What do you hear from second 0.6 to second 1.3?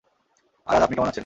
আর আজ আপনি কেমন আছেন?